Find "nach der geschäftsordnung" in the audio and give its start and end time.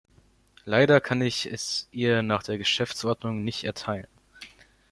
2.23-3.43